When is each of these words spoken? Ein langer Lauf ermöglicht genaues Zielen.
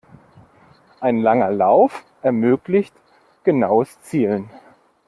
Ein 0.99 1.19
langer 1.21 1.51
Lauf 1.51 2.03
ermöglicht 2.23 2.95
genaues 3.43 4.01
Zielen. 4.01 4.49